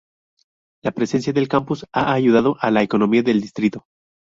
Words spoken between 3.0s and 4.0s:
del distrito.